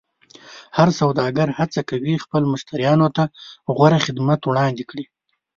[0.77, 3.23] هر سوداګر هڅه کوي خپلو مشتریانو ته
[3.75, 5.05] غوره خدمت وړاندې کړي.